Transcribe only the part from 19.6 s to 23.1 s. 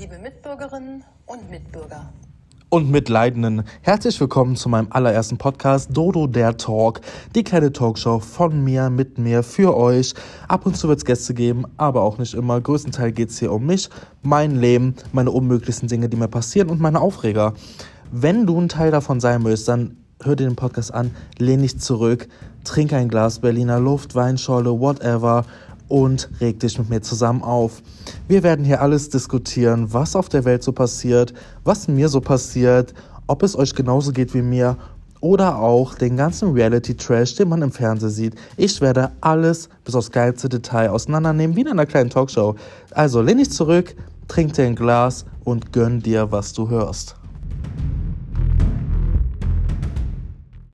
dann hör dir den Podcast an, lehn dich zurück, trink ein